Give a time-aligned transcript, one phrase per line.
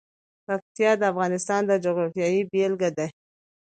[0.47, 3.07] پکتیا د افغانستان د جغرافیې بېلګه ده.